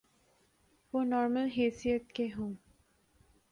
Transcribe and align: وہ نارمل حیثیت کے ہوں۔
وہ 0.93 1.03
نارمل 1.03 1.47
حیثیت 1.57 2.11
کے 2.11 2.27
ہوں۔ 2.37 2.53